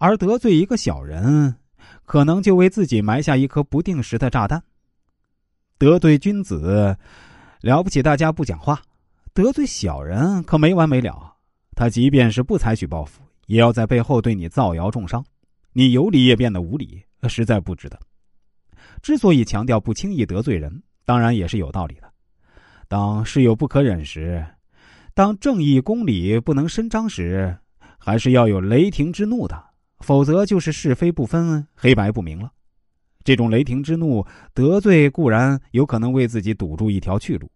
[0.00, 1.56] 而得罪一个小人，
[2.06, 4.62] 可能就为自己埋下一颗不定时的炸弹。
[5.76, 6.96] 得罪君子，
[7.60, 8.76] 了不起，大家不讲话；
[9.34, 11.34] 得罪小人，可没完没了。
[11.76, 15.22] 他即便是不采取报复，也要在背后对你造谣重伤，
[15.74, 18.00] 你有理也变得无理，实在不值得。
[19.02, 22.10] 之所以强调不轻易得罪人，当然也是有道理的。
[22.88, 24.42] 当事有不可忍时，
[25.12, 27.54] 当正义公理不能伸张时，
[27.98, 29.62] 还是要有雷霆之怒的，
[30.00, 32.52] 否则就是是非不分、黑白不明了。
[33.22, 37.50] 这种雷霆之怒，得罪固然有可能为自己堵住一条去路，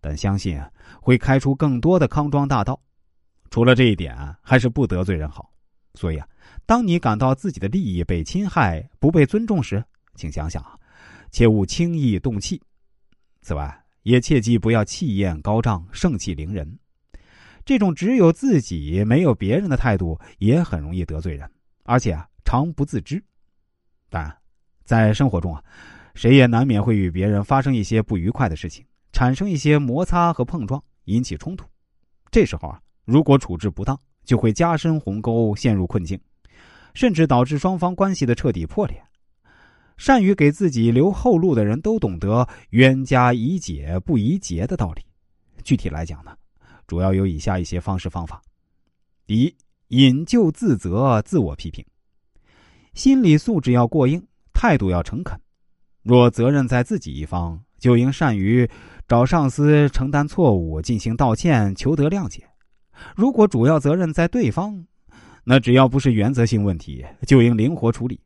[0.00, 2.80] 但相信啊，会开出更多的康庄大道。
[3.50, 5.50] 除了这一点，还是不得罪人好。
[5.94, 6.26] 所以啊，
[6.66, 10.78] 当你感到自己的利益被侵害、不被尊重时，请想想啊，
[11.30, 12.62] 切勿轻易动气。
[13.42, 16.78] 此外，也切记不要气焰高涨、盛气凌人。
[17.64, 21.50] 这种只有自己没有别人的态度，也很容易得罪人，
[21.90, 23.20] 而且啊，常不自知。
[24.08, 24.32] 当然，
[24.84, 25.60] 在生活中啊，
[26.14, 31.66] 谁也难免会与别人发生一些不愉快的事情，产生一些摩擦和碰撞，引起冲突。
[32.30, 32.80] 这时候啊。
[33.06, 36.20] 如果处置不当，就会加深鸿沟，陷入困境，
[36.94, 39.02] 甚至导致双方关系的彻底破裂。
[39.96, 45.04] 善于给自己留后路的人都懂得“冤家宜解不宜结”的道理。
[45.64, 46.36] 具体来讲呢，
[46.86, 48.40] 主要有以下一些方式方法：
[49.26, 49.56] 第一，
[49.90, 51.84] 引咎自责，自我批评，
[52.94, 55.36] 心理素质要过硬，态度要诚恳。
[56.04, 58.70] 若责任在自己一方，就应善于
[59.08, 62.48] 找上司承担错误，进行道歉，求得谅解。
[63.16, 64.86] 如果主要责任在对方，
[65.42, 68.20] 那只要不是原则性问题，就应灵活处理，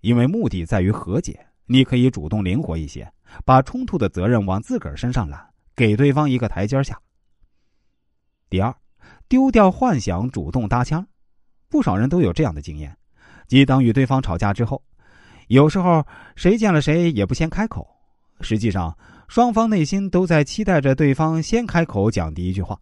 [0.00, 1.38] 因为目的在于和解。
[1.66, 3.12] 你可以主动灵活一些，
[3.44, 6.98] 把冲突的责任往自个儿身上揽，给对方一个台阶下。
[8.48, 8.74] 第二，
[9.28, 11.06] 丢掉幻想，主动搭腔。
[11.70, 12.94] 不少人都有这样的经验，
[13.46, 14.82] 即当与对方吵架之后，
[15.46, 16.04] 有时候
[16.34, 17.86] 谁见了谁也不先开口，
[18.40, 18.94] 实际上
[19.28, 22.76] 双方内心都在期待着对方先开口讲第一句话。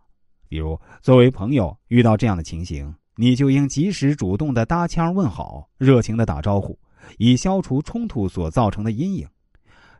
[0.48, 6.78] 比如，作为朋友遇到这样的情形，你就应及时主动的搭腔问好，热情的打招呼，
[7.18, 9.28] 以消除冲突所造成的阴影，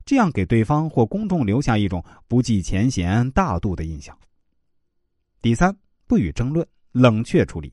[0.06, 4.16] 这样给对方或公众留下一种不计前嫌、大度的印象。
[5.43, 7.71] 第三，不予争论，冷却处理。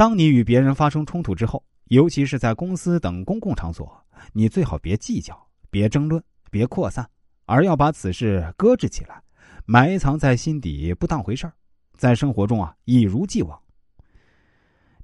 [0.00, 4.02] 当你与别人发生冲突之后，尤其是在公司等公共场所，
[4.32, 5.38] 你最好别计较，
[5.68, 7.06] 别争论，别扩散，
[7.44, 9.22] 而要把此事搁置起来。
[9.66, 11.52] 埋藏在心底不当回事儿，
[11.98, 13.60] 在生活中啊一如既往。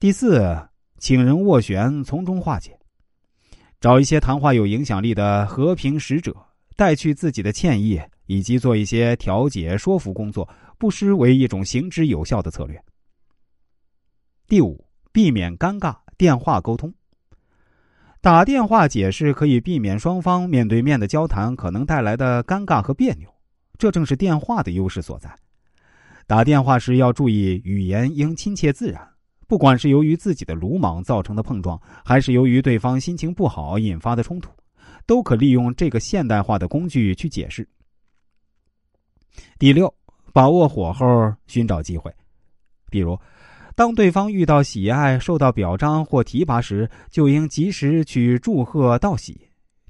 [0.01, 2.75] 第四，请人斡旋，从中化解，
[3.83, 6.35] 找一些谈话有影响力的和平使者，
[6.75, 10.49] 带去自己的歉意，以及做一些调解说服工作，
[10.79, 12.83] 不失为一种行之有效的策略。
[14.49, 14.86] 第五，
[15.17, 16.93] 避免尴尬，电话沟通。
[18.21, 23.27] 打电话解释可以避免双方面对面的交谈可能带来的尴尬和别扭。
[23.79, 25.35] 这正是电话的优势所在。
[26.27, 29.09] 打电话时要注意语言应亲切自然，
[29.47, 34.51] 不管是由于自己的鲁莽造成的碰撞，还是由于对方心情不好引发的冲突，
[35.07, 37.67] 都可利用这个现代化的工具去解释。
[39.59, 39.91] 第六，
[40.35, 42.15] 把握火候，寻找机会。
[42.91, 43.19] 比如，
[43.77, 49.39] 当对方遇到喜爱、受到表彰或提拔时，就应及时去祝贺道喜，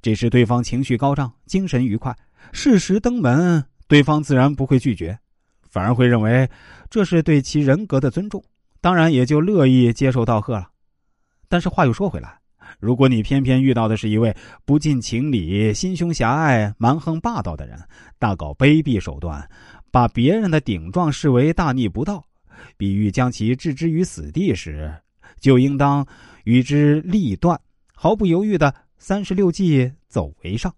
[0.02, 2.14] 这时对方情绪高涨，精神愉快，
[2.52, 3.64] 适时登门。
[3.86, 5.16] 对方自然不会拒绝，
[5.70, 6.50] 反而会认为
[6.90, 8.42] 这是对其人格的尊重，
[8.80, 10.68] 当然也就乐意接受道贺了。
[11.48, 12.36] 但是话又说回来，
[12.80, 17.78] 如果你偏偏遇到的是一位不近情理、心胸狭隘、蛮横霸道的人，
[18.18, 19.48] 大搞卑鄙手段，
[19.92, 22.24] 把别人的顶撞视为大逆不道，
[22.76, 24.94] 比喻将其置之于死地时，
[25.40, 26.06] 就应当
[26.44, 27.60] 与之立断，
[27.94, 30.74] 毫不犹豫的三十六计走为上。